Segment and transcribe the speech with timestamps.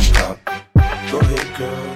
[0.00, 0.38] the.
[1.10, 1.89] Go ahead, girl, stop.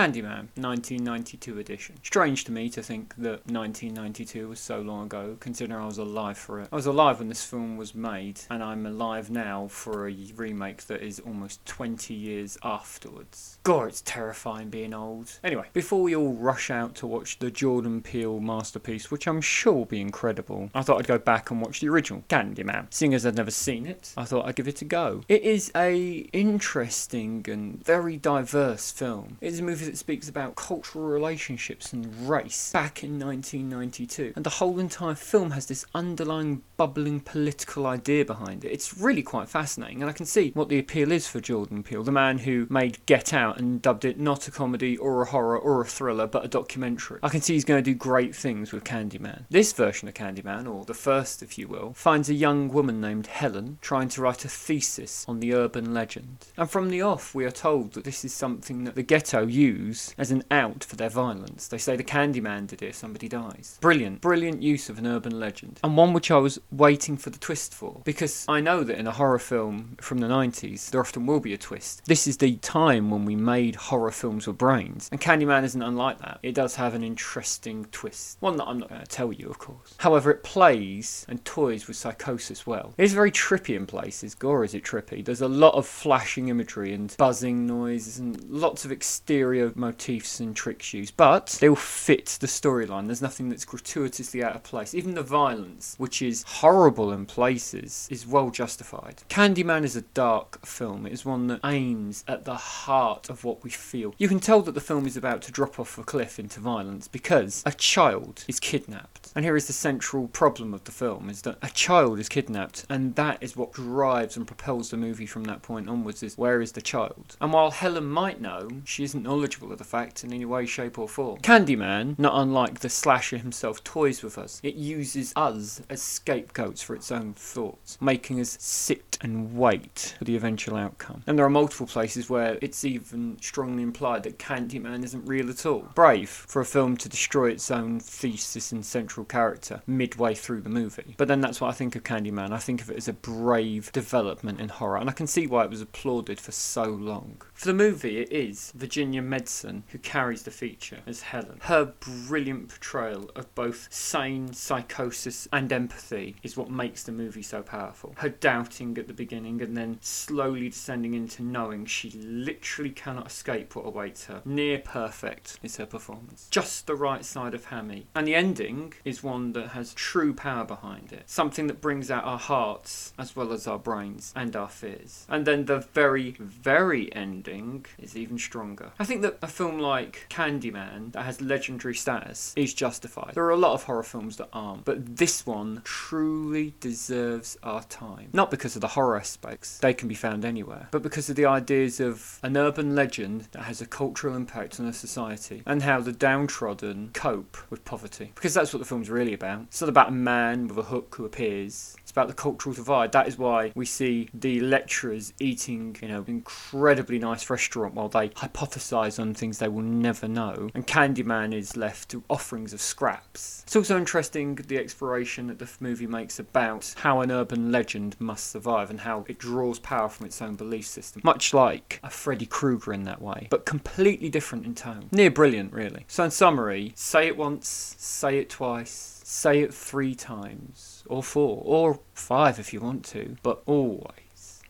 [0.00, 1.94] Candyman, 1992 edition.
[2.02, 6.38] Strange to me to think that 1992 was so long ago, considering I was alive
[6.38, 6.68] for it.
[6.72, 10.86] I was alive when this film was made, and I'm alive now for a remake
[10.86, 13.58] that is almost 20 years afterwards.
[13.62, 15.38] God, it's terrifying being old.
[15.44, 19.74] Anyway, before we all rush out to watch the Jordan Peele masterpiece, which I'm sure
[19.74, 22.86] will be incredible, I thought I'd go back and watch the original Candyman.
[22.88, 25.20] Seeing as I'd never seen it, I thought I'd give it a go.
[25.28, 29.36] It is a interesting and very diverse film.
[29.42, 34.44] It is a movie that speaks about cultural relationships and race back in 1992, and
[34.44, 38.70] the whole entire film has this underlying bubbling political idea behind it.
[38.70, 42.04] It's really quite fascinating, and I can see what the appeal is for Jordan Peele,
[42.04, 45.58] the man who made Get Out and dubbed it not a comedy or a horror
[45.58, 47.18] or a thriller, but a documentary.
[47.22, 49.44] I can see he's going to do great things with Candyman.
[49.50, 53.26] This version of Candyman, or the first if you will, finds a young woman named
[53.26, 56.46] Helen trying to write a thesis on the urban legend.
[56.56, 60.14] And from the off, we are told that this is something that the ghetto use
[60.18, 61.68] as an out for their violence.
[61.68, 63.78] They say the Candyman did it somebody dies.
[63.80, 65.80] Brilliant, brilliant use of an urban legend.
[65.82, 68.02] And one which I was waiting for the twist for.
[68.04, 71.54] Because I know that in a horror film from the 90s, there often will be
[71.54, 72.02] a twist.
[72.06, 75.08] This is the time when we made horror films with brains.
[75.12, 76.38] And Candyman isn't unlike that.
[76.42, 78.36] It does have an interesting twist.
[78.40, 79.94] One that I'm not going to tell you, of course.
[79.98, 82.94] However, it plays and toys with psychosis well.
[82.98, 84.34] It is very trippy in places.
[84.34, 85.24] Gore is it trippy.
[85.24, 90.54] There's a lot of flashing imagery and buzzing noises and lots of exterior motifs and
[90.54, 93.06] tricks used, but they all fit the storyline.
[93.06, 94.94] There's nothing that's gratuitously out of place.
[94.94, 99.22] Even the violence, which is horrible in places, is well justified.
[99.28, 101.06] Candyman is a dark film.
[101.06, 104.14] It is one that aims at the heart of what we feel.
[104.18, 107.08] You can tell that the film is about to drop off a cliff into violence
[107.08, 109.32] because a child is kidnapped.
[109.34, 112.84] And here is the central problem of the film is that a child is kidnapped
[112.88, 116.60] and that is what drives and propels the movie from that point onwards is where
[116.60, 117.36] is the child?
[117.40, 120.98] And while Helen might know, she isn't knowledgeable of the fact in any way, shape
[120.98, 121.38] or form.
[121.40, 124.60] Candyman, not unlike the slasher himself, toys with us.
[124.62, 130.24] It uses us as scapegoats for its own thoughts, making us sit and wait for
[130.24, 131.22] the eventual outcome.
[131.26, 135.66] And there are multiple places where it's even strongly implied that Candyman isn't real at
[135.66, 135.88] all.
[135.94, 140.68] Brave for a film to destroy its own thesis and central character midway through the
[140.68, 141.14] movie.
[141.16, 142.52] But then that's what I think of Candyman.
[142.52, 145.64] I think of it as a brave development in horror, and I can see why
[145.64, 147.42] it was applauded for so long.
[147.54, 151.58] For the movie, it is Virginia Madsen who carries the feature as Helen.
[151.62, 151.94] Her
[152.26, 158.14] brilliant portrayal of both sane psychosis and empathy is what makes the movie so powerful.
[158.18, 163.74] Her doubting at the beginning and then slowly descending into knowing she literally cannot escape
[163.74, 164.42] what awaits her.
[164.44, 166.48] Near perfect is her performance.
[166.50, 168.06] Just the right side of hammy.
[168.14, 171.22] And the ending is one that has true power behind it.
[171.26, 175.26] Something that brings out our hearts as well as our brains and our fears.
[175.28, 178.92] And then the very, very ending is even stronger.
[178.98, 183.32] I think that a film like Candyman that has legendary status is justified.
[183.34, 187.82] There are a lot of horror films that aren't, but this one truly deserves our
[187.84, 188.30] time.
[188.32, 191.46] Not because of the horror aspects, they can be found anywhere, but because of the
[191.46, 196.00] ideas of an urban legend that has a cultural impact on a society and how
[196.00, 198.32] the downtrodden cope with poverty.
[198.34, 199.62] Because that's what the film's really about.
[199.62, 201.96] It's not about a man with a hook who appears.
[202.00, 203.12] It's about the cultural divide.
[203.12, 208.30] That is why we see the lecturers eating, you know, incredibly nice restaurant while they
[208.30, 210.70] hypothesize on things they will never know.
[210.74, 213.62] And Candyman is left to offerings of scraps.
[213.64, 218.50] It's also interesting the exploration that the movie makes about how an urban legend must
[218.50, 221.22] survive and how it draws power from its own belief system.
[221.24, 225.08] Much like a Freddy Krueger in that way, but completely different in tone.
[225.12, 226.04] Near brilliant, really.
[226.08, 231.62] So, in summary, say it once, say it twice, say it three times, or four,
[231.64, 234.62] or five if you want to, but always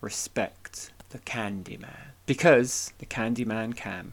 [0.00, 2.12] respect the Candyman.
[2.26, 4.12] Because the Candyman can.